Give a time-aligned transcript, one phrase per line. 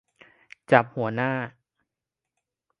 [0.71, 1.31] จับหัวหน้า